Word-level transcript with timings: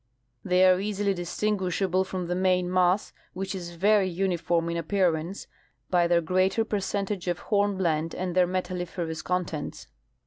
They 0.43 0.65
are 0.67 0.79
easily 0.79 1.13
distinguishable 1.13 2.03
from 2.03 2.25
the 2.25 2.33
main 2.33 2.73
mass, 2.73 3.13
which 3.33 3.53
is 3.53 3.75
very 3.75 4.09
uniform 4.09 4.67
in 4.71 4.77
appearance, 4.77 5.45
by 5.91 6.07
their 6.07 6.21
greater 6.21 6.65
percentage 6.65 7.27
of 7.27 7.37
hornblende 7.37 8.15
and 8.15 8.35
their 8.35 8.47
metalliferous 8.47 9.21
contents. 9.21 9.85